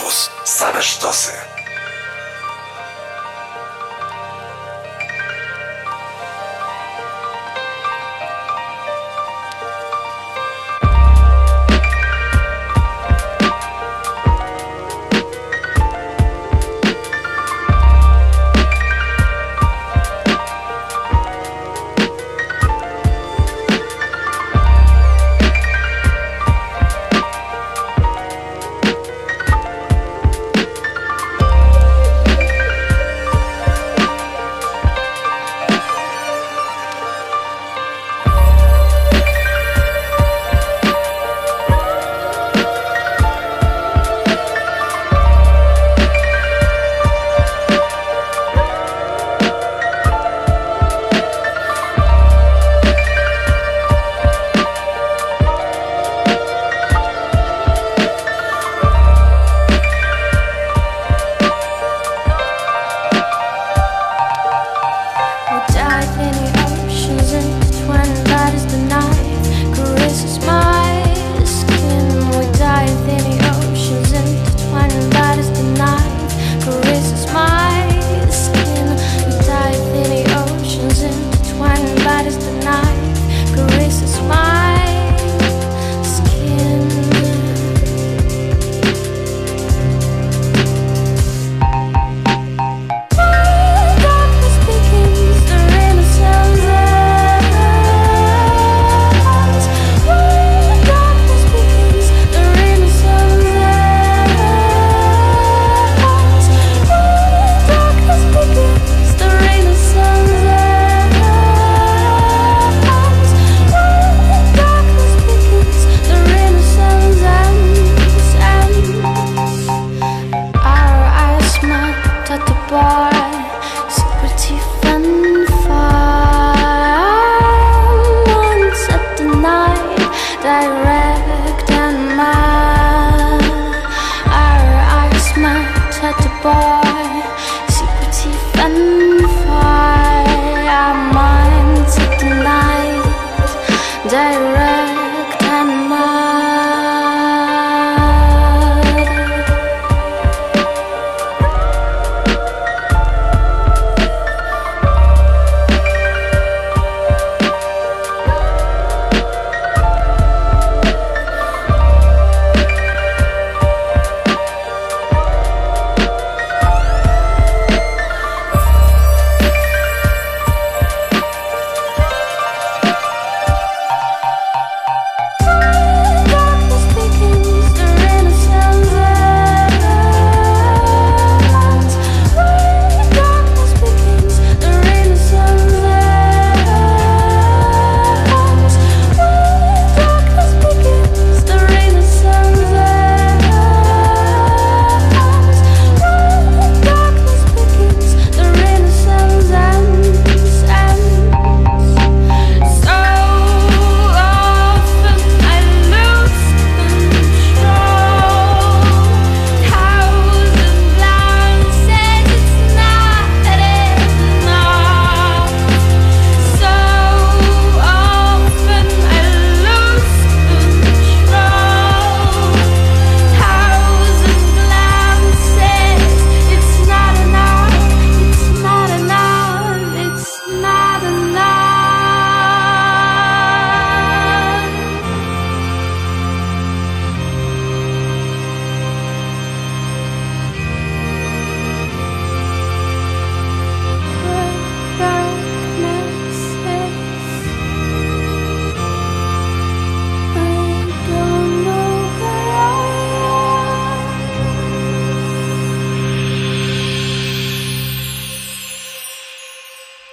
[0.00, 0.30] Campus.
[0.44, 1.59] Same sztosy.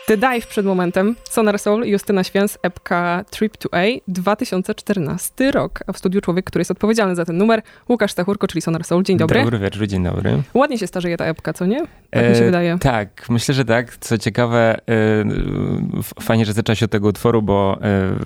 [0.08, 5.80] The Dive przed momentem, Sonar Soul, Justyna Święs, epka Trip to A, 2014 rok.
[5.88, 9.04] A w studiu człowiek, który jest odpowiedzialny za ten numer, Łukasz Stachurko, czyli Sonar Soul.
[9.04, 9.40] Dzień dobry.
[9.40, 10.44] Dobry wieczór, dzień dobry.
[10.54, 11.80] Ładnie się starzeje ta epka, co nie?
[12.10, 12.78] Tak e, mi się wydaje.
[12.80, 13.98] Tak, myślę, że tak.
[13.98, 15.24] Co ciekawe, e,
[16.22, 17.80] fajnie, że zaczęła się od tego utworu, bo e,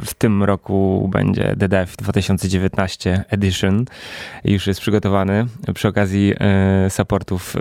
[0.05, 3.85] w tym roku będzie The Dive 2019 Edition.
[4.43, 7.55] Już jest przygotowany przy okazji e, supportów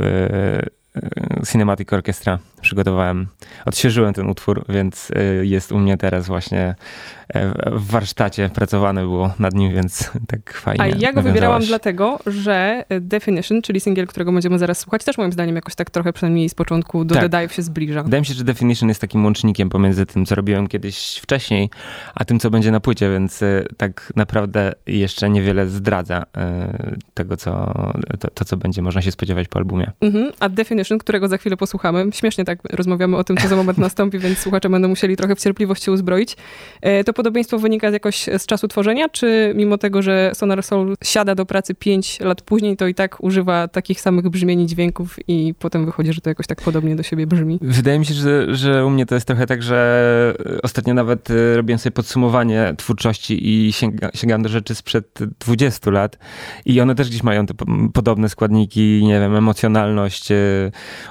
[1.50, 3.26] Cinematic Orchestra przygotowałem.
[3.66, 5.08] Odświeżyłem ten utwór, więc
[5.42, 6.74] jest u mnie teraz właśnie
[7.72, 10.82] w warsztacie pracowane było nad nim, więc tak fajnie.
[10.82, 15.32] A ja go wybierałam dlatego, że Definition, czyli singiel, którego będziemy zaraz słuchać, też moim
[15.32, 17.22] zdaniem jakoś tak trochę przynajmniej z początku do tak.
[17.22, 18.02] The Dive się zbliża.
[18.02, 21.70] Wydaje mi się, że Definition jest takim łącznikiem pomiędzy tym, co robiłem kiedyś wcześniej,
[22.14, 23.40] a tym, co będzie na płycie, więc
[23.76, 26.24] tak naprawdę jeszcze niewiele zdradza
[27.14, 27.74] tego, co,
[28.18, 29.90] to, to co będzie można się spodziewać po albumie.
[30.00, 30.32] Mhm.
[30.40, 34.18] A Definition, którego za chwilę posłuchamy, śmiesznie tak rozmawiamy o tym, co za moment nastąpi,
[34.18, 36.36] więc słuchacze będą musieli trochę w cierpliwość się uzbroić.
[36.80, 41.34] E, to podobieństwo wynika jakoś z czasu tworzenia, czy mimo tego, że Sonar Soul siada
[41.34, 45.54] do pracy 5 lat później, to i tak używa takich samych brzmień i dźwięków i
[45.58, 47.58] potem wychodzi, że to jakoś tak podobnie do siebie brzmi?
[47.62, 51.56] Wydaje mi się, że, że u mnie to jest trochę tak, że ostatnio nawet e,
[51.56, 56.18] robiłem sobie podsumowanie twórczości i sięga, sięgam do rzeczy sprzed 20 lat
[56.66, 57.54] i one też gdzieś mają te
[57.92, 60.36] podobne składniki, nie wiem, emocjonalność, e,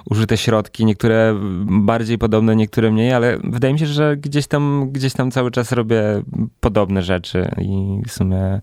[0.10, 1.36] użyte środki, niektóre
[1.66, 5.72] bardziej podobne, niektóre mniej, ale wydaje mi się, że gdzieś tam, gdzieś tam cały czas
[5.72, 5.99] robię
[6.60, 8.62] podobne rzeczy i w sumie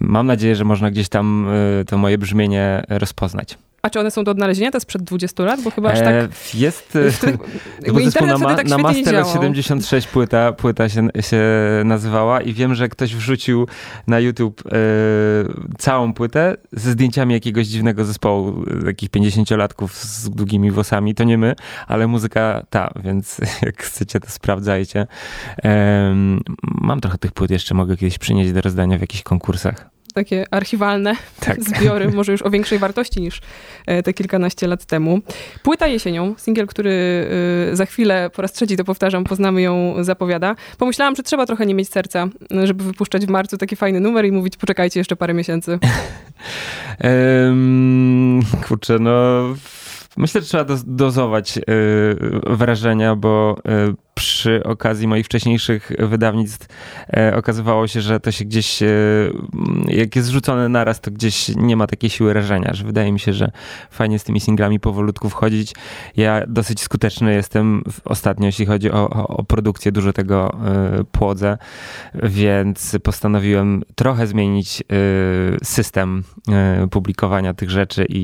[0.00, 1.46] mam nadzieję, że można gdzieś tam
[1.80, 3.58] e, to moje brzmienie rozpoznać.
[3.86, 4.70] A czy one są do odnalezienia?
[4.70, 5.62] To jest sprzed 20 lat?
[5.62, 6.14] Bo chyba aż tak...
[6.14, 6.98] E, jest...
[7.92, 11.42] Bo zespół na, ma, tak na Master 76 płyta, płyta się, się
[11.84, 13.66] nazywała i wiem, że ktoś wrzucił
[14.06, 14.72] na YouTube e,
[15.78, 21.14] całą płytę ze zdjęciami jakiegoś dziwnego zespołu, takich 50-latków z długimi włosami.
[21.14, 21.54] To nie my,
[21.86, 25.06] ale muzyka ta, więc jak chcecie, to sprawdzajcie.
[25.64, 26.14] E,
[26.62, 31.16] mam trochę tych płyt jeszcze, mogę kiedyś przynieść do rozdania w jakichś konkursach takie archiwalne
[31.40, 31.62] tak.
[31.68, 33.40] zbiory, może już o większej wartości niż
[33.86, 35.20] e, te kilkanaście lat temu.
[35.62, 36.90] Płyta jesienią, singiel, który
[37.72, 40.54] e, za chwilę, po raz trzeci to powtarzam, poznamy ją, zapowiada.
[40.78, 42.28] Pomyślałam, że trzeba trochę nie mieć serca,
[42.64, 45.78] żeby wypuszczać w marcu taki fajny numer i mówić, poczekajcie jeszcze parę miesięcy.
[47.04, 49.42] um, kurczę, no...
[50.16, 51.62] Myślę, że trzeba dozować y,
[52.46, 53.56] wrażenia, bo
[53.90, 56.66] y, przy okazji moich wcześniejszych wydawnictw
[57.16, 58.86] e, okazywało się, że to się gdzieś, e,
[59.88, 63.32] jak jest zrzucone naraz, to gdzieś nie ma takiej siły rażenia, że wydaje mi się,
[63.32, 63.50] że
[63.90, 65.74] fajnie z tymi singlami powolutku wchodzić.
[66.16, 71.58] Ja dosyć skuteczny jestem ostatnio, jeśli chodzi o, o, o produkcję, dużo tego e, płodzę,
[72.14, 74.84] więc postanowiłem trochę zmienić e,
[75.64, 78.18] system e, publikowania tych rzeczy i,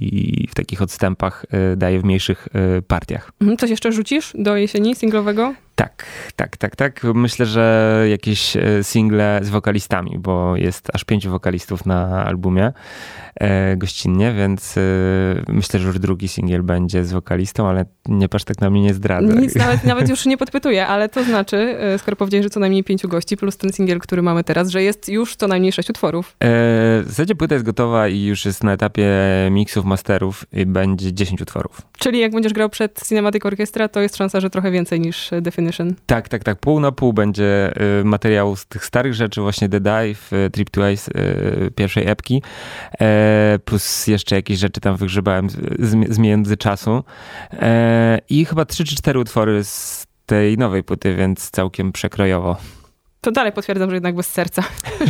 [0.00, 2.48] i, w takich odstępach e, daję w mniejszych
[2.86, 3.32] partiach.
[3.40, 4.94] Mhm, coś jeszcze rzucisz do jesieni?
[5.18, 5.54] Singlowego?
[5.78, 7.04] Tak, tak, tak, tak.
[7.14, 12.72] Myślę, że jakieś e, single z wokalistami, bo jest aż pięciu wokalistów na albumie
[13.34, 14.80] e, gościnnie, więc e,
[15.48, 18.94] myślę, że już drugi singiel będzie z wokalistą, ale nie patrz tak na mnie nie
[18.94, 19.34] zdradza.
[19.34, 22.84] Nic, nawet, nawet już nie podpytuję, ale to znaczy, e, skoro powiedziałeś, że co najmniej
[22.84, 26.28] pięciu gości, plus ten singiel, który mamy teraz, że jest już co najmniej sześć utworów.
[26.28, 26.34] E,
[27.02, 29.08] w zasadzie płyta jest gotowa i już jest na etapie
[29.50, 31.82] miksów, masterów i będzie dziesięć utworów.
[31.98, 35.30] Czyli jak będziesz grał przed Cinematic Orchestra, to jest szansa, że trochę więcej niż
[36.06, 36.58] Tak, tak, tak.
[36.58, 40.70] Pół na pół będzie y, materiału z tych starych rzeczy, właśnie The Dive, y, Trip
[40.70, 42.42] to Ace, y, pierwszej epki,
[43.00, 45.56] e, plus jeszcze jakieś rzeczy tam wygrzebałem z,
[46.14, 47.04] z międzyczasu.
[47.52, 52.56] E, I chyba trzy czy cztery utwory z tej nowej płyty, więc całkiem przekrojowo
[53.20, 54.64] to dalej potwierdzam, że jednak bez serca.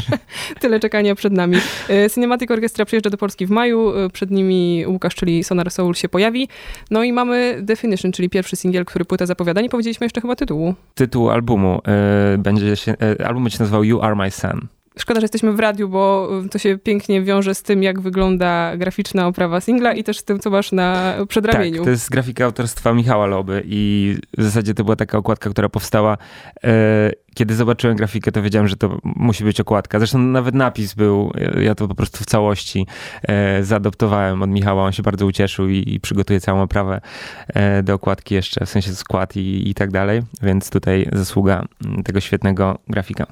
[0.60, 1.56] Tyle czekania przed nami.
[1.90, 3.96] E, Cinematic Orchestra przyjeżdża do Polski w maju.
[3.96, 6.48] E, przed nimi Łukasz, czyli Sonar Soul się pojawi.
[6.90, 9.60] No i mamy Definition, czyli pierwszy singiel, który płytę zapowiada.
[9.60, 10.74] Nie powiedzieliśmy jeszcze chyba tytułu.
[10.94, 12.94] Tytuł albumu e, będzie się,
[13.24, 14.77] album będzie się nazywał You Are My Sun.
[14.98, 19.26] Szkoda, że jesteśmy w radiu, bo to się pięknie wiąże z tym, jak wygląda graficzna
[19.26, 21.76] oprawa singla i też z tym, co masz na przedramieniu.
[21.76, 25.68] Tak, to jest grafika autorstwa Michała Loby i w zasadzie to była taka okładka, która
[25.68, 26.18] powstała.
[26.64, 29.98] E, kiedy zobaczyłem grafikę, to wiedziałem, że to musi być okładka.
[29.98, 32.86] Zresztą nawet napis był, ja to po prostu w całości
[33.22, 34.84] e, zaadoptowałem od Michała.
[34.84, 37.00] On się bardzo ucieszył i, przygotuje całą oprawę
[37.46, 40.22] e, do okładki jeszcze, w sensie skład i, i tak dalej.
[40.42, 41.64] Więc tutaj zasługa
[42.04, 43.26] tego świetnego grafika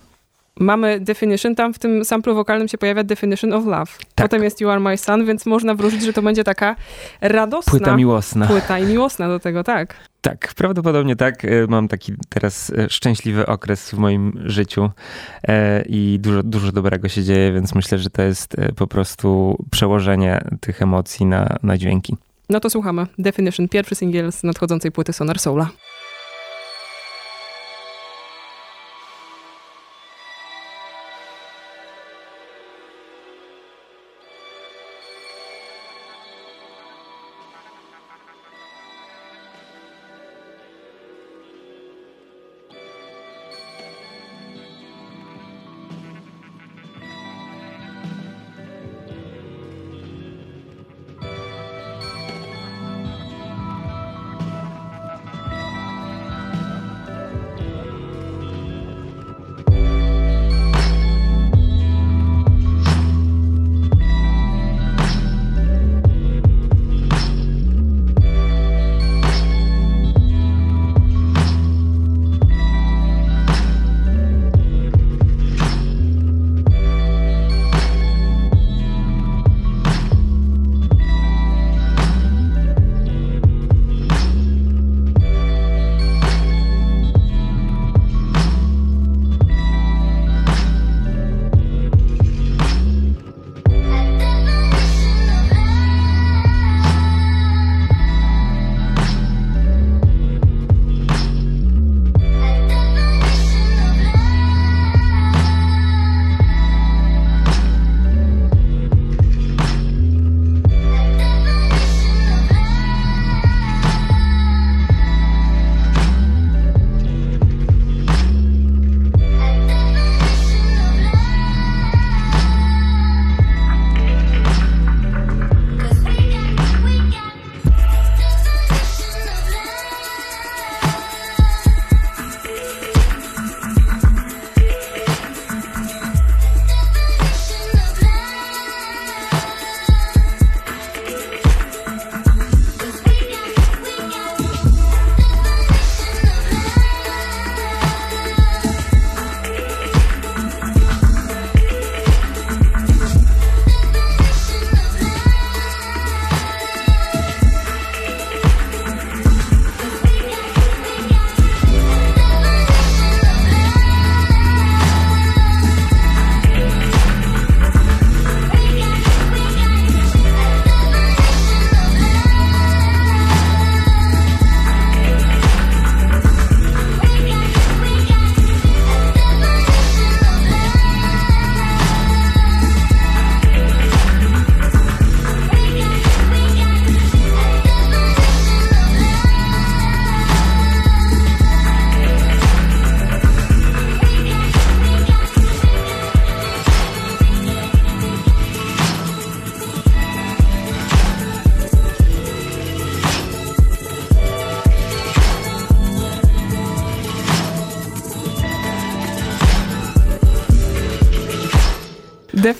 [0.60, 3.92] mamy definition, tam w tym samplu wokalnym się pojawia definition of love.
[4.14, 4.26] Tak.
[4.28, 6.76] Potem jest You Are My Son, więc można wróżyć, że to będzie taka
[7.20, 7.70] radosna.
[7.70, 8.46] Płyta miłosna.
[8.46, 9.94] Płyta i miłosna do tego, tak.
[10.20, 11.44] Tak, prawdopodobnie tak.
[11.44, 14.90] E, mam taki teraz e, szczęśliwy okres w moim życiu
[15.48, 20.40] e, i dużo, dużo dobrego się dzieje, więc myślę, że to jest po prostu przełożenie
[20.60, 22.16] tych emocji na, na dźwięki.
[22.50, 23.06] No to słuchamy.
[23.18, 25.68] Definition, pierwszy singiel z nadchodzącej płyty Sonar Soula.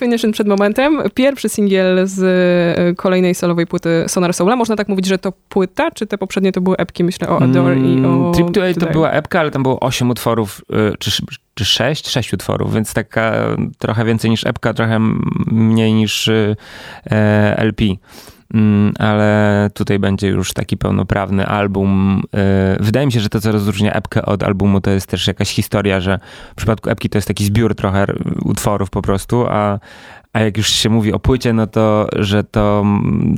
[0.07, 1.01] Definition przed momentem.
[1.13, 2.19] Pierwszy singiel z
[2.79, 4.55] e, kolejnej solowej płyty Sonar Soula.
[4.55, 7.03] Można tak mówić, że to płyta, czy te poprzednie to były epki?
[7.03, 8.31] Myślę o Adore mm, i o...
[8.31, 11.11] Trip Today to była epka, ale tam było 8 utworów, e, czy,
[11.53, 12.09] czy 6?
[12.09, 13.33] 6 utworów, więc taka
[13.77, 14.99] trochę więcej niż epka, trochę
[15.47, 16.55] mniej niż e,
[17.57, 17.83] LP.
[18.53, 22.21] Mm, ale tutaj będzie już taki pełnoprawny album.
[22.79, 25.49] Y, wydaje mi się, że to, co rozróżnia epkę od albumu, to jest też jakaś
[25.49, 26.19] historia, że
[26.51, 28.05] w przypadku epki to jest taki zbiór trochę
[28.45, 29.79] utworów po prostu, a,
[30.33, 32.85] a jak już się mówi o płycie, no to, że to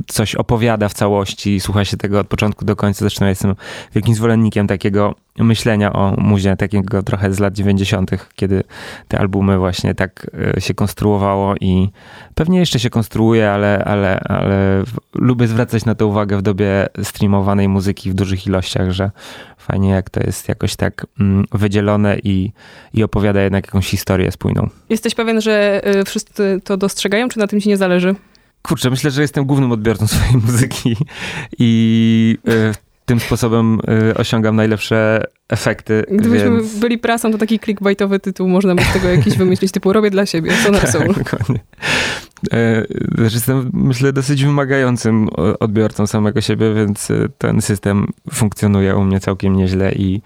[0.06, 2.98] coś opowiada w całości, słucha się tego od początku do końca.
[2.98, 3.54] Zresztą ja jestem
[3.94, 8.64] wielkim zwolennikiem takiego myślenia o muzie, takiego trochę z lat 90., kiedy
[9.08, 11.88] te albumy właśnie tak e, się konstruowało i
[12.34, 14.84] pewnie jeszcze się konstruuje, ale, ale, ale
[15.14, 19.10] lubię zwracać na to uwagę w dobie streamowanej muzyki w dużych ilościach, że
[19.58, 22.52] fajnie jak to jest jakoś tak mm, wydzielone i,
[22.94, 24.68] i opowiada jednak jakąś historię spójną.
[24.88, 28.14] Jesteś pewien, że e, wszyscy to dostrzegają, czy na tym ci nie zależy?
[28.62, 30.96] Kurczę, myślę, że jestem głównym odbiorcą swojej muzyki
[31.58, 36.04] i e, tym sposobem y, osiągam najlepsze efekty.
[36.10, 36.78] Gdybyśmy więc...
[36.78, 40.26] byli prasą, to taki clickbaitowy tytuł można by z tego jakiś wymyślić, typu robię dla
[40.26, 41.14] siebie, co na soul.
[41.14, 41.60] Dokładnie.
[42.52, 42.86] E,
[43.18, 45.28] jestem, myślę, dosyć wymagającym
[45.60, 50.20] odbiorcą samego siebie, więc y, ten system funkcjonuje u mnie całkiem nieźle i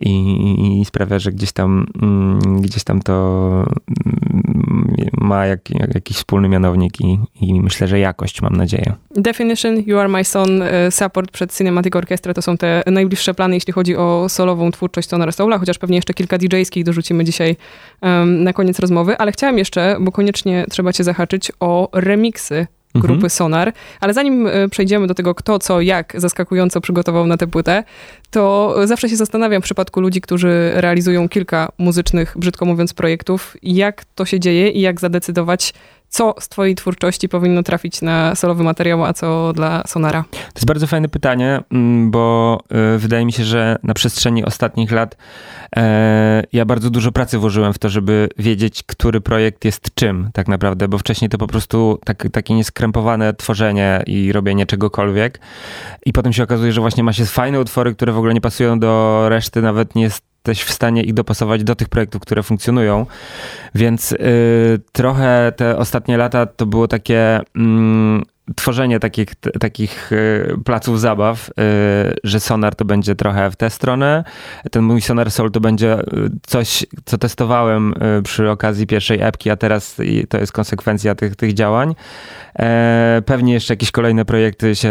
[0.00, 3.66] i, i sprawia, że gdzieś tam, mm, gdzieś tam to
[4.06, 8.92] mm, ma jak, jak, jakiś wspólny mianownik i, i myślę, że jakość, mam nadzieję.
[9.16, 13.54] Definition, You Are My Son, y, support przed Cinematic Orchestra to są te najbliższe plany,
[13.54, 17.56] jeśli chodzi o solową twórczość Sonora Soula, chociaż pewnie jeszcze kilka DJ-skich dorzucimy dzisiaj
[18.02, 23.14] um, na koniec rozmowy, ale chciałam jeszcze, bo koniecznie trzeba cię zahaczyć o remiksy grupy
[23.14, 23.30] mhm.
[23.30, 23.72] Sonar.
[24.00, 27.84] Ale zanim e, przejdziemy do tego, kto, co, jak zaskakująco przygotował na tę płytę,
[28.30, 34.04] to zawsze się zastanawiam w przypadku ludzi, którzy realizują kilka muzycznych, brzydko mówiąc, projektów, jak
[34.14, 35.74] to się dzieje i jak zadecydować,
[36.08, 40.24] co z twojej twórczości powinno trafić na solowy materiał, a co dla Sonara?
[40.30, 44.92] To jest bardzo fajne pytanie, mm, bo e, wydaje mi się, że na przestrzeni ostatnich
[44.92, 45.16] lat
[45.76, 50.48] e, ja bardzo dużo pracy włożyłem w to, żeby wiedzieć, który projekt jest czym tak
[50.48, 55.40] naprawdę, bo wcześniej to po prostu tak, takie nieskrępowane tworzenie i robienie czegokolwiek
[56.06, 58.78] i potem się okazuje, że właśnie ma się fajne utwory, które w ogóle nie pasują
[58.78, 63.06] do reszty, nawet nie jest jesteś w stanie ich dopasować do tych projektów, które funkcjonują.
[63.74, 67.40] Więc y, trochę te ostatnie lata to było takie.
[67.56, 68.22] Mm,
[68.56, 71.52] tworzenie takich, takich y, placów zabaw, y,
[72.24, 74.24] że Sonar to będzie trochę w tę stronę,
[74.70, 75.96] ten mój Sonar Soul to będzie
[76.46, 79.96] coś, co testowałem przy okazji pierwszej epki, a teraz
[80.28, 81.94] to jest konsekwencja tych, tych działań.
[82.58, 84.90] E, pewnie jeszcze jakieś kolejne projekty się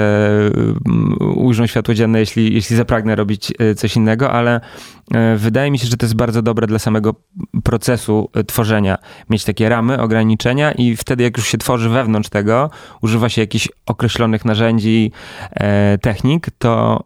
[1.36, 4.62] ujrzą światło dzienne, jeśli, jeśli zapragnę robić coś innego, ale
[5.38, 7.16] wydaje mi się, że to jest bardzo dobre dla samego
[7.64, 8.98] procesu e, tworzenia.
[9.30, 12.70] Mieć takie ramy, ograniczenia i wtedy jak już się tworzy wewnątrz tego,
[13.02, 15.12] używa się jakichś określonych narzędzi,
[15.52, 17.04] e, technik, to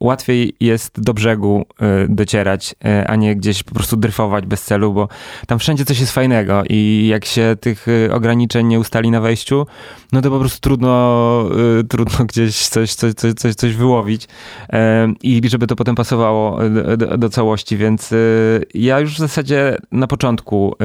[0.00, 1.66] łatwiej jest do brzegu
[2.08, 2.74] docierać,
[3.06, 5.08] a nie gdzieś po prostu dryfować bez celu, bo
[5.46, 9.66] tam wszędzie coś jest fajnego i jak się tych ograniczeń nie ustali na wejściu,
[10.12, 11.44] no to po prostu trudno,
[11.88, 14.28] trudno gdzieś coś, coś, coś, coś, coś wyłowić
[15.22, 16.58] i żeby to potem pasowało
[16.96, 20.76] do, do całości, więc y, ja już w zasadzie na początku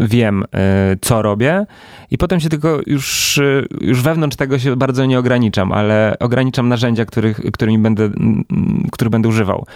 [0.00, 0.46] wiem, y,
[1.00, 1.66] co robię
[2.10, 3.40] i potem się tylko już,
[3.80, 8.10] już wewnątrz tego się bardzo nie ograniczam, ale ograniczam narzędzia, których, którymi będę,
[8.92, 9.66] których będę używał.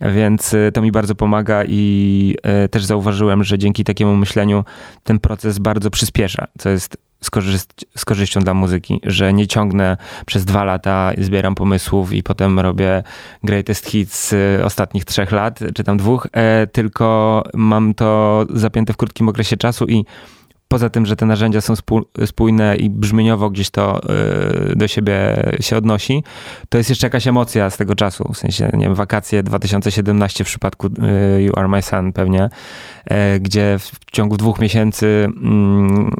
[0.00, 2.36] Więc to mi bardzo pomaga i
[2.70, 4.64] też zauważyłem, że dzięki takiemu myśleniu
[5.04, 9.96] ten proces bardzo przyspiesza, co jest z, korzyst- z korzyścią dla muzyki, że nie ciągnę
[10.26, 13.02] przez dwa lata, zbieram pomysłów i potem robię
[13.44, 14.34] greatest hits
[14.64, 19.86] ostatnich trzech lat, czy tam dwóch, e, tylko mam to zapięte w krótkim okresie czasu
[19.86, 20.04] i
[20.68, 21.74] poza tym, że te narzędzia są
[22.26, 25.16] spójne i brzmieniowo gdzieś to e, do siebie
[25.60, 26.24] się odnosi,
[26.68, 28.32] to jest jeszcze jakaś emocja z tego czasu.
[28.32, 32.48] W sensie, nie wiem, wakacje 2017 w przypadku e, You Are My Son pewnie,
[33.40, 36.10] gdzie w ciągu dwóch miesięcy mm,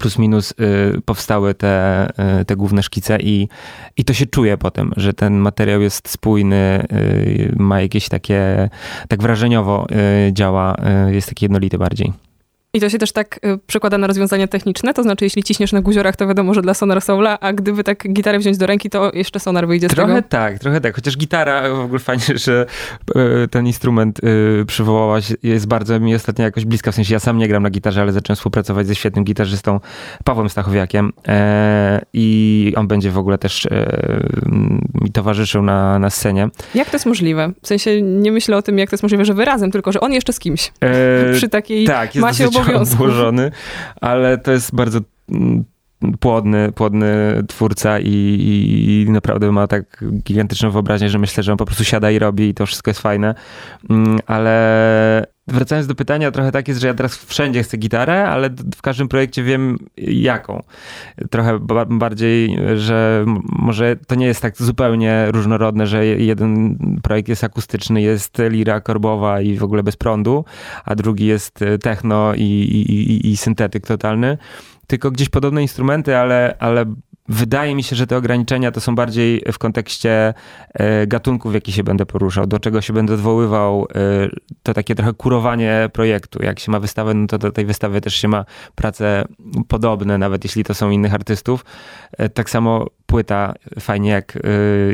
[0.00, 2.06] plus minus y, powstały te,
[2.40, 3.48] y, te główne szkice i,
[3.96, 8.70] i to się czuje potem, że ten materiał jest spójny, y, ma jakieś takie,
[9.08, 9.86] tak wrażeniowo
[10.32, 10.76] działa,
[11.10, 12.29] jest taki jednolity bardziej.
[12.74, 15.80] I to się też tak y, przekłada na rozwiązania techniczne, to znaczy jeśli ciśniesz na
[15.80, 19.10] guziorach, to wiadomo, że dla Sonar Soula, a gdyby tak gitarę wziąć do ręki, to
[19.14, 20.28] jeszcze Sonar wyjdzie z trochę tego?
[20.28, 22.66] tak, trochę tak, chociaż gitara, w ogóle fajnie, że
[23.44, 27.38] y, ten instrument y, przywołałaś, jest bardzo mi ostatnio jakoś bliska, w sensie ja sam
[27.38, 29.80] nie gram na gitarze, ale zacząłem współpracować ze świetnym gitarzystą
[30.24, 33.70] Pawłem Stachowiakiem e, i on będzie w ogóle też e,
[35.00, 36.48] mi towarzyszył na, na scenie.
[36.74, 37.52] Jak to jest możliwe?
[37.62, 40.12] W sensie nie myślę o tym, jak to jest możliwe, że wyrazem, tylko że on
[40.12, 40.72] jeszcze z kimś.
[40.80, 43.50] E, Przy takiej tak, masie obłożony,
[44.00, 45.64] ale to jest bardzo mm,
[46.20, 51.58] płodny, płodny twórca i, i, i, naprawdę ma tak gigantyczną wyobraźnię, że myślę, że on
[51.58, 53.34] po prostu siada i robi i to wszystko jest fajne.
[53.90, 58.50] Mm, ale wracając do pytania, trochę tak jest, że ja teraz wszędzie chcę gitarę, ale
[58.76, 60.62] w każdym projekcie wiem jaką.
[61.30, 61.58] Trochę
[61.88, 68.38] bardziej, że może to nie jest tak zupełnie różnorodne, że jeden projekt jest akustyczny, jest
[68.48, 70.44] lira korbowa i w ogóle bez prądu,
[70.84, 74.38] a drugi jest techno i, i, i syntetyk totalny
[74.90, 76.84] tylko gdzieś podobne instrumenty, ale, ale
[77.28, 80.34] wydaje mi się, że te ograniczenia to są bardziej w kontekście
[80.74, 83.86] e, gatunków, w jaki się będę poruszał, do czego się będę odwoływał.
[83.94, 84.28] E,
[84.62, 86.42] to takie trochę kurowanie projektu.
[86.42, 89.24] Jak się ma wystawę, no to do tej wystawy też się ma prace
[89.68, 91.64] podobne, nawet jeśli to są innych artystów.
[92.18, 94.38] E, tak samo płyta fajnie jak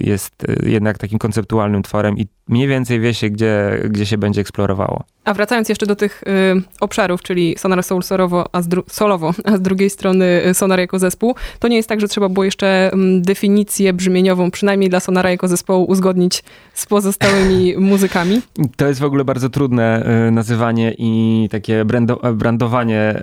[0.00, 5.05] jest jednak takim konceptualnym tworem i mniej więcej wie się, gdzie, gdzie się będzie eksplorowało.
[5.24, 9.57] A wracając jeszcze do tych y, obszarów, czyli Sonar Soul solowo a, z solowo, a
[9.57, 12.90] z drugiej strony y, Sonar jako zespół, to nie jest tak, że trzeba było jeszcze
[12.94, 18.40] y, definicję brzmieniową, przynajmniej dla Sonara jako zespołu, uzgodnić z pozostałymi muzykami?
[18.76, 23.22] To jest w ogóle bardzo trudne y, nazywanie i takie brando, brandowanie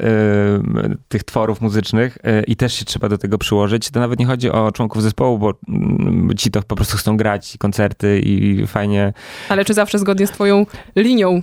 [0.83, 3.89] y, tych tworów muzycznych y, i też się trzeba do tego przyłożyć.
[3.89, 7.57] To nawet nie chodzi o członków zespołu, bo mm, ci to po prostu chcą grać
[7.59, 9.13] koncerty i fajnie.
[9.49, 10.65] Ale czy zawsze zgodnie z twoją
[10.95, 11.41] linią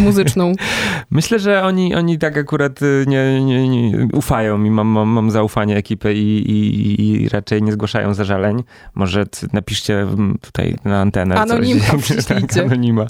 [0.00, 0.52] muzyczną.
[1.10, 5.30] Myślę, że oni, oni tak akurat y, nie, nie, nie ufają mi, mam, mam, mam
[5.30, 8.62] zaufanie ekipy i, i, i, raczej nie zgłaszają zażaleń.
[8.94, 10.06] Może napiszcie
[10.40, 12.24] tutaj na antenę Anonima coś.
[12.24, 13.06] tak, anonima.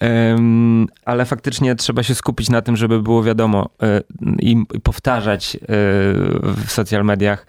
[0.00, 4.02] Um, ale faktycznie trzeba się skupić na tym, żeby było wiadomo y,
[4.38, 5.58] i powtarzać y,
[6.42, 7.46] w social mediach,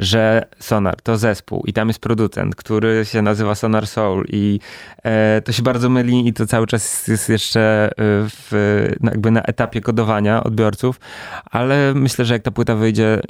[0.00, 4.60] że Sonar to zespół i tam jest producent, który się nazywa Sonar Soul i
[5.02, 7.92] e, to się bardzo myli i to cały czas jest jeszcze e,
[8.28, 8.52] w,
[9.04, 11.00] jakby na etapie kodowania odbiorców,
[11.50, 13.20] ale myślę, że jak ta płyta wyjdzie e,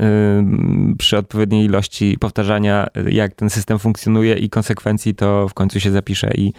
[0.98, 6.30] przy odpowiedniej ilości powtarzania, jak ten system funkcjonuje i konsekwencji, to w końcu się zapisze
[6.34, 6.52] i,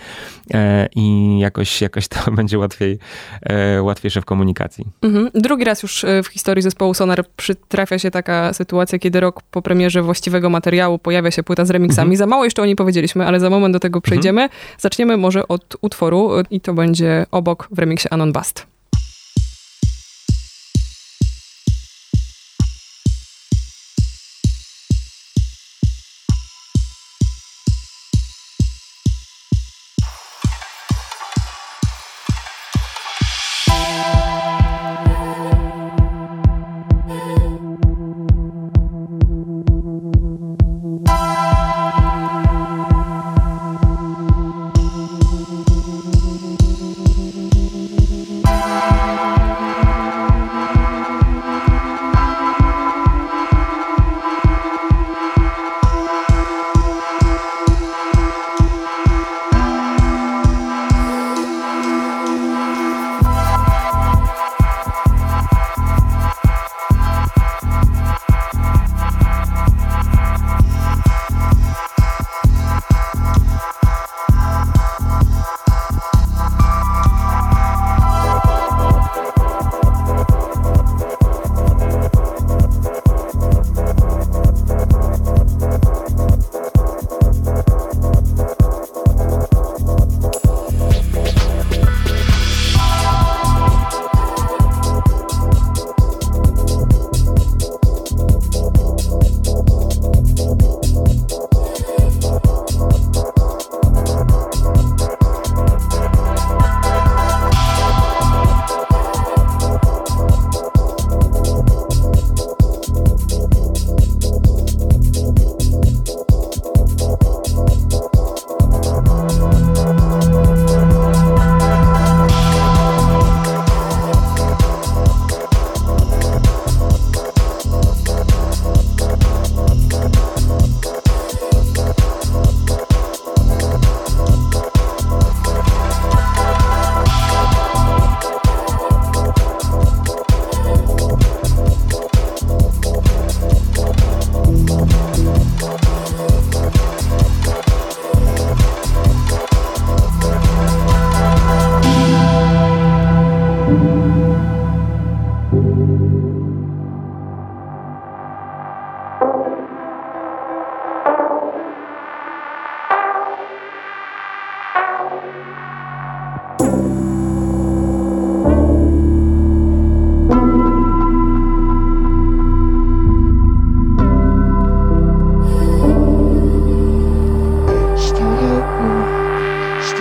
[0.54, 3.00] e, i jakoś, jakoś to będzie łatwiej,
[3.42, 4.86] e, łatwiejsze w komunikacji.
[5.02, 5.30] Mhm.
[5.34, 10.01] Drugi raz już w historii zespołu Sonar przytrafia się taka sytuacja, kiedy rok po premierze
[10.04, 12.06] właściwego materiału pojawia się płyta z remixami.
[12.06, 12.18] Mhm.
[12.18, 14.02] Za mało jeszcze o niej powiedzieliśmy, ale za moment do tego mhm.
[14.02, 14.42] przejdziemy.
[14.42, 14.62] Mhm.
[14.80, 18.71] Zaczniemy może od utworu i to będzie obok w remiksie Anon Bast.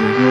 [0.01, 0.30] to you.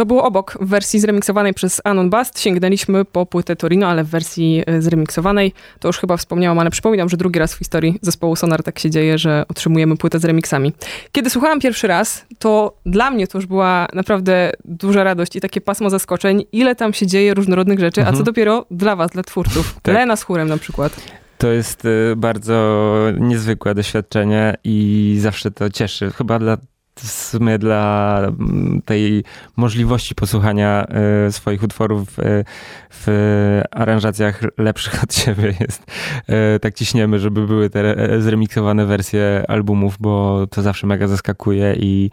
[0.00, 2.40] To było obok w wersji zremiksowanej przez Anon Bast.
[2.40, 5.52] Sięgnęliśmy po płytę Torino, ale w wersji e, zremiksowanej.
[5.80, 8.90] To już chyba wspomniałam, ale przypominam, że drugi raz w historii zespołu Sonar tak się
[8.90, 10.72] dzieje, że otrzymujemy płytę z remixami.
[11.12, 15.60] Kiedy słuchałam pierwszy raz, to dla mnie to już była naprawdę duża radość i takie
[15.60, 18.14] pasmo zaskoczeń, ile tam się dzieje różnorodnych rzeczy, mhm.
[18.14, 19.74] a co dopiero dla was, dla twórców.
[19.82, 19.94] tak.
[19.94, 21.00] Lena z chórem na przykład.
[21.38, 26.10] To jest y, bardzo niezwykłe doświadczenie i zawsze to cieszy.
[26.10, 26.56] Chyba dla
[26.96, 29.24] w sumie dla mm, tej
[29.56, 30.86] możliwości posłuchania
[31.26, 32.44] e, swoich utworów e,
[32.90, 35.86] w aranżacjach lepszych od siebie jest.
[36.28, 42.10] E, tak ciśniemy, żeby były te zremiksowane wersje albumów, bo to zawsze mega zaskakuje i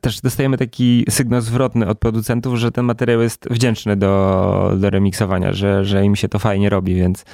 [0.00, 5.52] też dostajemy taki sygnał zwrotny od producentów, że ten materiał jest wdzięczny do, do remiksowania,
[5.52, 7.24] że, że im się to fajnie robi, więc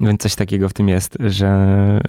[0.00, 2.00] więc coś takiego w tym jest, że,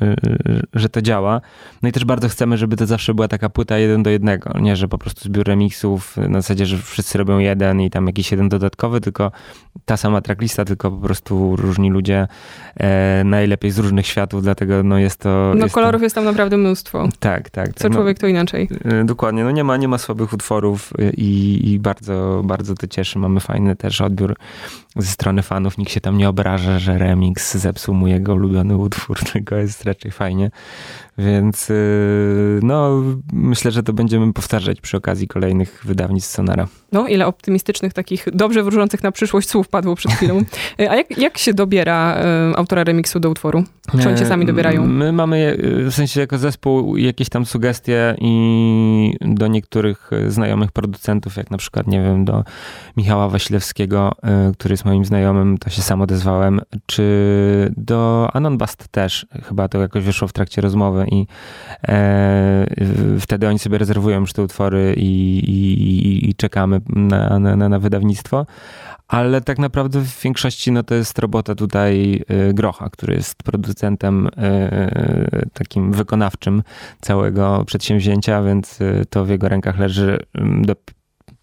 [0.73, 1.41] że to działa.
[1.81, 4.59] No i też bardzo chcemy, żeby to zawsze była taka płyta jeden do jednego.
[4.59, 8.31] Nie, że po prostu zbiór remixów na zasadzie, że wszyscy robią jeden i tam jakiś
[8.31, 9.31] jeden dodatkowy, tylko
[9.85, 12.27] ta sama tracklista, tylko po prostu różni ludzie
[12.77, 15.53] e, najlepiej z różnych światów, dlatego no jest to...
[15.55, 16.05] No jest kolorów to...
[16.05, 17.09] jest tam naprawdę mnóstwo.
[17.19, 17.73] Tak, tak.
[17.73, 18.69] Co tak, człowiek no, to inaczej.
[18.85, 23.19] E, dokładnie, no nie ma, nie ma słabych utworów i, i bardzo, bardzo to cieszy.
[23.19, 24.35] Mamy fajny też odbiór
[24.95, 25.77] ze strony fanów.
[25.77, 30.11] Nikt się tam nie obraża, że remix zepsuł mu jego ulubiony utwór, tylko jest raczej
[30.11, 30.51] fajnie.
[31.17, 36.67] Więc y, no, myślę, że to będziemy powtarzać przy okazji kolejnych wydawnictw Sonara.
[36.91, 40.43] No, ile optymistycznych, takich dobrze wróżących na przyszłość słów padło przed chwilą.
[40.79, 43.63] Y, a jak, jak się dobiera y, autora remiksu do utworu?
[44.01, 44.87] Czy oni się sami dobierają?
[44.87, 45.57] My mamy,
[45.89, 51.87] w sensie jako zespół, jakieś tam sugestie i do niektórych znajomych producentów, jak na przykład,
[51.87, 52.43] nie wiem, do
[52.97, 54.11] Michała Waślewskiego,
[54.53, 57.03] który jest moim znajomym, to się sam odezwałem, czy
[57.77, 61.27] do Anon Bast też, chyba to jakoś wyszło w trakcie rozmowy i
[61.87, 62.67] e,
[63.19, 68.45] wtedy oni sobie rezerwują już te utwory i, i, i czekamy na, na, na, wydawnictwo.
[69.07, 74.29] Ale tak naprawdę w większości no to jest robota tutaj e, Grocha, który jest producentem
[74.37, 76.63] e, takim wykonawczym
[77.01, 80.19] całego przedsięwzięcia, więc to w jego rękach leży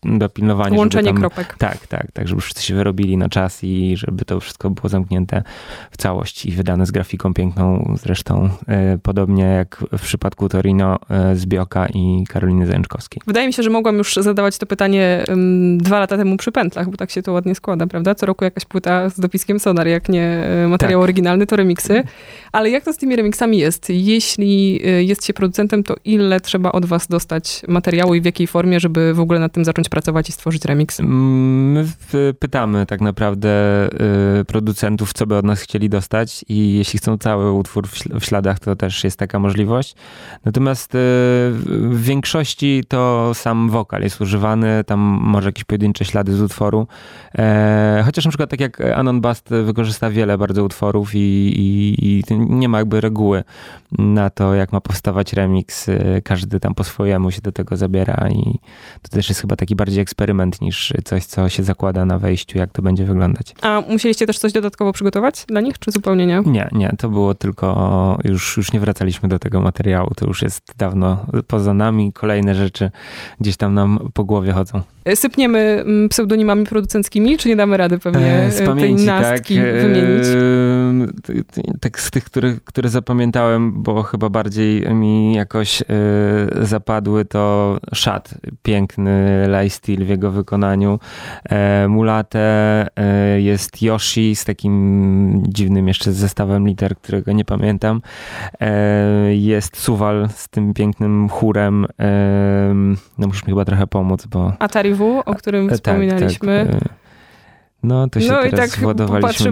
[0.05, 0.79] dopilnowanie.
[0.79, 1.57] Łączenie tam, kropek.
[1.59, 5.43] Tak, tak, tak, żeby wszyscy się wyrobili na czas i żeby to wszystko było zamknięte
[5.91, 11.37] w całość i wydane z grafiką piękną, zresztą e, podobnie jak w przypadku Torino e,
[11.37, 13.23] z Bioka i Karoliny Zęczkowskiej.
[13.27, 16.91] Wydaje mi się, że mogłam już zadawać to pytanie um, dwa lata temu przy pętlach,
[16.91, 18.15] bo tak się to ładnie składa, prawda?
[18.15, 21.05] Co roku jakaś płyta z dopiskiem Sonar, jak nie e, materiał tak.
[21.05, 22.03] oryginalny, to remiksy.
[22.53, 23.91] Ale jak to z tymi remiksami jest?
[23.91, 28.81] Jeśli jest się producentem, to ile trzeba od was dostać materiału i w jakiej formie,
[28.81, 31.01] żeby w ogóle nad tym zacząć pracować i stworzyć remix?
[31.01, 31.87] Mm, my
[32.39, 33.49] pytamy tak naprawdę
[34.41, 37.89] y, producentów, co by od nas chcieli dostać i jeśli chcą cały utwór
[38.21, 39.95] w śladach, to też jest taka możliwość.
[40.45, 46.41] Natomiast y, w większości to sam wokal jest używany, tam może jakieś pojedyncze ślady z
[46.41, 46.87] utworu.
[47.39, 52.25] E, chociaż na przykład tak jak Anon Bast wykorzysta wiele bardzo utworów i, i, i
[52.39, 53.45] nie ma jakby reguły
[53.99, 55.89] na to, jak ma powstawać remix.
[55.89, 58.59] Y, każdy tam po swojemu się do tego zabiera i
[59.03, 62.73] to też jest chyba taki bardziej eksperyment niż coś, co się zakłada na wejściu, jak
[62.73, 63.55] to będzie wyglądać.
[63.63, 66.43] A musieliście też coś dodatkowo przygotować dla nich, czy zupełnie nie?
[66.47, 70.73] Nie, nie, to było tylko, już, już nie wracaliśmy do tego materiału, to już jest
[70.79, 72.91] dawno poza nami, kolejne rzeczy
[73.41, 74.83] gdzieś tam nam po głowie chodzą.
[75.09, 79.57] E, sypniemy mm, pseudonimami producenckimi, czy nie damy rady pewnie e, z pamięci, tej nastki
[79.57, 80.27] tak, wymienić?
[80.27, 85.85] E, tak z tych, które, które zapamiętałem, bo chyba bardziej mi jakoś e,
[86.61, 90.99] zapadły, to Szat, piękny lifestyle w jego wykonaniu.
[91.51, 92.41] E, Mulate
[92.97, 98.03] e, jest Yoshi z takim dziwnym jeszcze zestawem liter, którego nie pamiętam.
[99.31, 101.87] Jest Suwal z tym pięknym chórem.
[103.19, 104.53] No musisz mi chyba trochę pomóc, bo...
[104.59, 106.67] Atari W, o którym tak, wspominaliśmy.
[106.71, 106.99] Tak, tak.
[107.83, 108.81] No, to się no teraz tak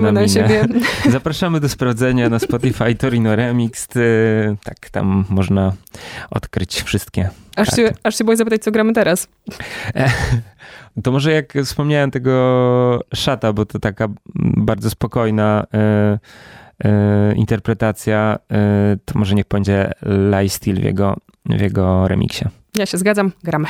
[0.00, 0.64] na, na siebie.
[1.10, 3.88] Zapraszamy do sprawdzenia na Spotify Torino Remix.
[4.64, 5.72] Tak, tam można
[6.30, 7.30] odkryć wszystkie.
[7.56, 9.28] Aż się, aż się boję zapytać, co gramy teraz.
[11.02, 14.08] To może jak wspomniałem tego szata, bo to taka
[14.56, 16.18] bardzo spokojna e,
[16.84, 22.44] e, interpretacja, e, to może niech będzie Lie Steel w jego, w jego remiksie.
[22.78, 23.68] Ja się zgadzam, gramy.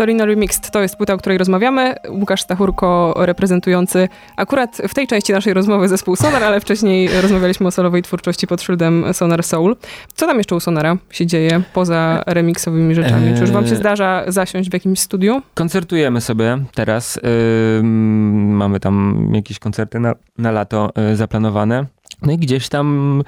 [0.00, 1.94] Torino Remixed to jest płyta, o której rozmawiamy.
[2.08, 7.70] Łukasz Stachurko reprezentujący akurat w tej części naszej rozmowy zespół Sonar, ale wcześniej rozmawialiśmy o
[7.70, 9.76] solowej twórczości pod szyldem Sonar Soul.
[10.14, 13.34] Co tam jeszcze u Sonara się dzieje poza remixowymi rzeczami?
[13.34, 13.76] Czy już wam się eee.
[13.76, 15.42] zdarza zasiąść w jakimś studiu?
[15.54, 17.20] Koncertujemy sobie teraz.
[17.22, 21.86] Yy, mamy tam jakieś koncerty na, na lato yy, zaplanowane.
[22.22, 23.22] No i gdzieś tam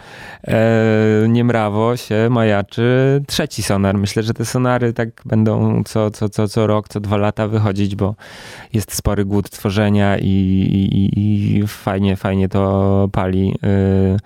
[0.44, 3.98] e, niemrawo się majaczy trzeci sonar.
[3.98, 7.96] Myślę, że te sonary tak będą co, co, co, co rok, co dwa lata wychodzić,
[7.96, 8.14] bo
[8.72, 13.54] jest spory głód tworzenia i, i, i fajnie, fajnie to pali.
[13.62, 14.16] E,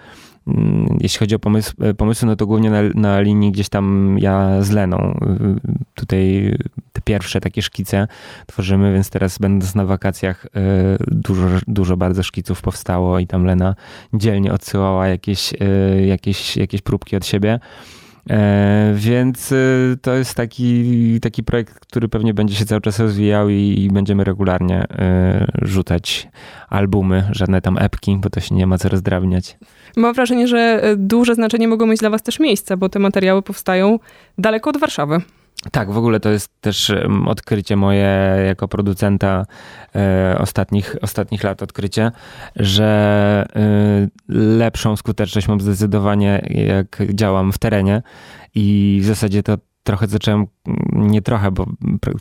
[1.01, 1.39] jeśli chodzi o
[1.81, 5.19] e, pomysły, no to głównie na, na linii gdzieś tam ja z Leną.
[5.23, 6.55] Y, tutaj
[6.93, 8.09] te pierwsze takie szkice
[8.47, 10.51] tworzymy, więc teraz będąc na wakacjach e,
[11.07, 13.75] dużo, dużo bardzo szkiców powstało i tam Lena
[14.15, 17.61] dzielnie odsyłała jakieś, e, jakieś, jakieś próbki od siebie.
[18.31, 19.55] E, więc
[20.03, 24.25] to jest taki, taki projekt, który pewnie będzie się cały czas rozwijał i, i, będziemy
[24.25, 26.29] regularnie e, rzucać
[26.69, 29.59] albumy, żadne tam epki, bo to się nie ma co rozdrabniać.
[29.97, 33.43] Mam wrażenie, że e, duże znaczenie mogą mieć dla was też miejsca, bo te materiały
[33.43, 33.99] powstają
[34.39, 35.21] daleko od Warszawy.
[35.73, 36.93] Tak, w ogóle to jest też
[37.27, 39.47] odkrycie moje jako producenta
[39.95, 42.13] e, ostatnich, ostatnich lat, odkrycie,
[42.57, 48.03] że e, lepszą skuteczność mam zdecydowanie jak działam w terenie
[48.55, 50.47] i w zasadzie to trochę zacząłem,
[50.93, 51.67] nie trochę, bo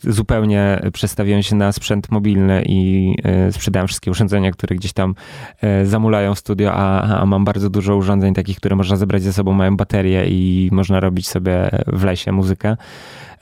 [0.03, 5.15] zupełnie przestawiłem się na sprzęt mobilny i e, sprzedałem wszystkie urządzenia, które gdzieś tam
[5.61, 9.53] e, zamulają studio, a, a mam bardzo dużo urządzeń takich, które można zebrać ze sobą,
[9.53, 12.77] mają baterie i można robić sobie w lesie muzykę,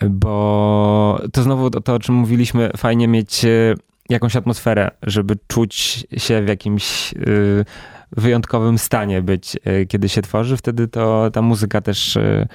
[0.09, 3.75] bo to znowu to, to o czym mówiliśmy, fajnie mieć e,
[4.09, 7.13] jakąś atmosferę, żeby czuć się w jakimś
[8.17, 12.47] wyjątkowym stanie być, e, kiedy się tworzy, wtedy to ta muzyka też e,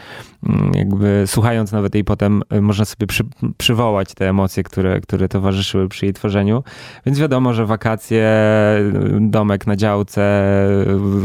[0.48, 3.24] mm, jakby słuchając nawet jej potem e, można sobie przy,
[3.56, 6.64] przywołać te emocje, które, które towarzyszyły przy jej tworzeniu.
[7.06, 8.28] Więc wiadomo, że wakacje,
[9.20, 10.42] domek na działce,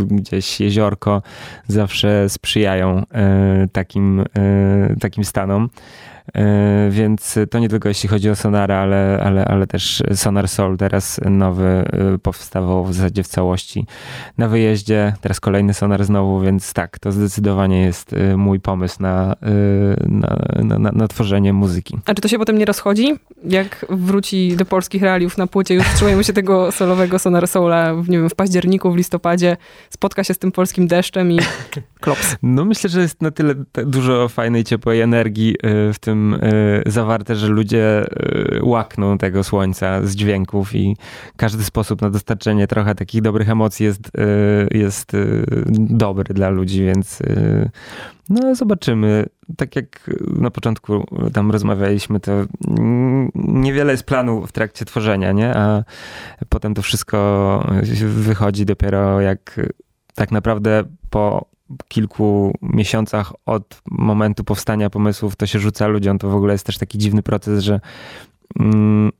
[0.08, 1.22] gdzieś jeziorko
[1.68, 3.04] zawsze sprzyjają
[3.72, 4.24] takim,
[5.00, 5.70] takim stanom.
[6.36, 10.78] E, więc to nie tylko jeśli chodzi o Sonara, ale, ale, ale też Sonar Soul
[10.78, 13.86] teraz nowy e, powstawał w zasadzie w całości
[14.38, 15.14] na wyjeździe.
[15.22, 19.36] Teraz kolejny Sonar znowu, więc tak, to zdecydowanie jest e, mój pomysł na,
[20.08, 21.98] na, na, na, na tworzenie muzyki.
[22.06, 23.14] A czy to się potem nie rozchodzi?
[23.44, 28.10] Jak wróci do polskich realiów na płycie, już wstrzymujemy się tego solowego Sonar Soula w,
[28.10, 29.58] nie wiem, w październiku, w listopadzie,
[29.90, 31.40] spotka się z tym polskim deszczem i
[32.00, 32.36] klops.
[32.44, 33.56] No myślę, że jest na tyle
[33.86, 35.56] dużo fajnej, ciepłej energii
[35.94, 38.06] w tym tym y, zawarte, że ludzie
[38.58, 40.98] y, łakną tego słońca z dźwięków i
[41.36, 45.12] każdy sposób na dostarczenie trochę takich dobrych emocji jest, y, jest
[45.78, 47.20] dobry dla ludzi, więc
[48.30, 49.26] no zobaczymy.
[49.58, 50.10] Tak jak
[50.40, 52.32] na początku tam rozmawialiśmy, to
[53.36, 55.56] niewiele jest planu w trakcie tworzenia, nie?
[55.56, 55.84] A
[56.50, 57.68] potem to wszystko
[58.08, 59.60] wychodzi dopiero jak
[60.16, 61.53] tak naprawdę po
[61.88, 66.78] kilku miesiącach od momentu powstania pomysłów to się rzuca ludziom, to w ogóle jest też
[66.78, 67.80] taki dziwny proces, że
[68.60, 69.12] mm,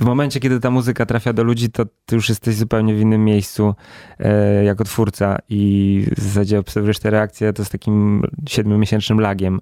[0.00, 3.24] w momencie, kiedy ta muzyka trafia do ludzi, to ty już jesteś zupełnie w innym
[3.24, 3.74] miejscu
[4.18, 9.60] e, jako twórca i w zasadzie obserwujesz te reakcje to z takim siedmiomiesięcznym lagiem,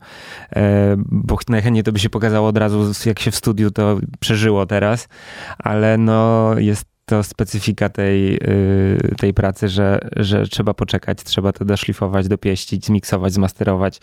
[0.56, 4.66] e, bo najchętniej to by się pokazało od razu, jak się w studiu to przeżyło
[4.66, 5.08] teraz,
[5.58, 11.64] ale no jest to specyfika tej, y, tej pracy, że, że trzeba poczekać, trzeba to
[11.64, 14.00] doszlifować, dopieścić, zmiksować, zmasterować,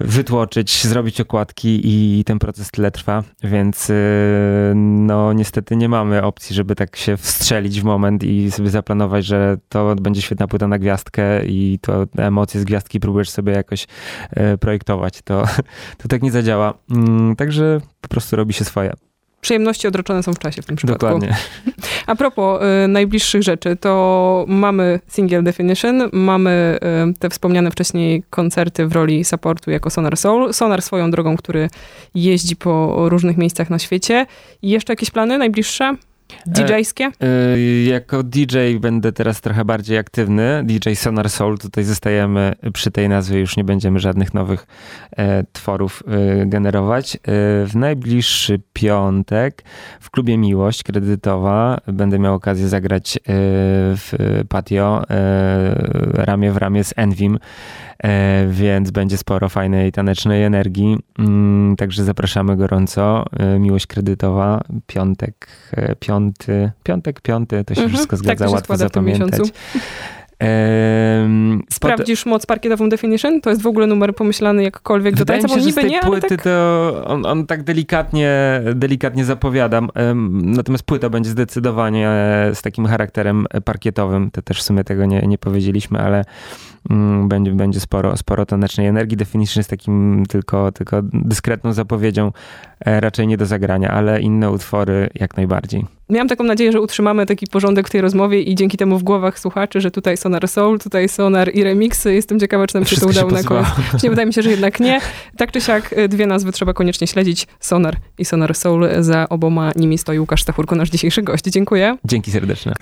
[0.00, 3.94] wytłoczyć, zrobić okładki i ten proces tyle trwa, więc y,
[4.74, 9.56] no niestety nie mamy opcji, żeby tak się wstrzelić w moment i sobie zaplanować, że
[9.68, 13.86] to będzie świetna płyta na gwiazdkę i to emocje z gwiazdki próbujesz sobie jakoś
[14.54, 15.22] y, projektować.
[15.22, 15.44] To,
[15.98, 16.74] to tak nie zadziała.
[16.90, 19.07] Mm, także po prostu robi się swoje
[19.40, 21.06] przyjemności odroczone są w czasie w tym przypadku.
[21.06, 21.36] Dokładnie.
[22.06, 26.78] A propos y, najbliższych rzeczy, to mamy Single Definition, mamy
[27.10, 30.52] y, te wspomniane wcześniej koncerty w roli supportu jako Sonar Soul.
[30.54, 31.68] Sonar swoją drogą, który
[32.14, 34.26] jeździ po różnych miejscach na świecie.
[34.62, 35.96] I jeszcze jakieś plany najbliższe?
[36.46, 37.04] DJ-skie?
[37.04, 37.10] E,
[37.54, 40.62] e, jako DJ będę teraz trochę bardziej aktywny.
[40.64, 44.66] DJ Sonar Soul, tutaj zostajemy przy tej nazwie, już nie będziemy żadnych nowych
[45.16, 47.16] e, tworów e, generować.
[47.16, 47.18] E,
[47.66, 49.64] w najbliższy piątek
[50.00, 53.20] w klubie Miłość Kredytowa będę miał okazję zagrać e,
[53.96, 54.14] w
[54.48, 55.02] patio
[56.14, 57.38] ramię w ramię z Envim.
[58.04, 60.98] E, więc będzie sporo fajnej tanecznej energii.
[61.18, 63.24] Mm, także zapraszamy gorąco.
[63.38, 68.76] E, miłość kredytowa, piątek, e, piąty, piątek, piąty, to się mhm, wszystko zgadza, tak łatwo
[68.76, 69.40] zapamiętać.
[70.38, 73.40] Ehm, Sprawdzisz moc parkietową Definition?
[73.40, 75.90] To jest w ogóle numer pomyślany jakkolwiek do tańca, bo się, że z niby tej
[75.90, 76.42] nie, płyty tak...
[76.42, 79.88] to on, on tak delikatnie, delikatnie zapowiadam.
[79.94, 82.08] Em, Natomiast płyta będzie zdecydowanie
[82.54, 84.30] z takim charakterem parkietowym.
[84.30, 86.24] To też w sumie tego nie, nie powiedzieliśmy, ale
[87.28, 89.16] będzie, będzie sporo, sporo tanecznej energii.
[89.16, 92.32] Definition jest takim tylko, tylko dyskretną zapowiedzią,
[92.86, 95.86] e, raczej nie do zagrania, ale inne utwory jak najbardziej.
[96.10, 99.38] Miałam taką nadzieję, że utrzymamy taki porządek w tej rozmowie i dzięki temu w głowach
[99.38, 102.14] słuchaczy, że tutaj Sonar Soul, tutaj Sonar i remixy.
[102.14, 103.68] Jestem ciekawa, czy nam się to Wszystko się udało na koniec.
[103.68, 103.98] posypało.
[104.02, 105.00] Nie wydaje mi się, że jednak nie.
[105.36, 107.46] Tak czy siak, y, dwie nazwy trzeba koniecznie śledzić.
[107.60, 108.88] Sonar i Sonar Soul.
[109.00, 111.44] Za oboma nimi stoi Łukasz Stachurko, nasz dzisiejszy gość.
[111.44, 111.96] Dziękuję.
[112.04, 112.72] Dzięki serdeczne.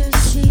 [0.00, 0.49] just see